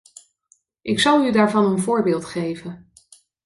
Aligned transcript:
Ik 0.81 0.99
zal 0.99 1.25
u 1.25 1.31
daarvan 1.31 1.65
een 1.71 1.79
voorbeeld 1.79 2.25
geven. 2.25 2.91